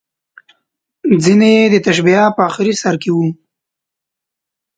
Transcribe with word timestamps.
ځینې 1.23 1.49
یې 1.57 1.65
د 1.73 1.75
تشبیه 1.85 2.23
په 2.37 2.41
اخري 2.49 2.73
سر 2.81 2.95
کې 3.01 3.11
وو. 3.15 3.27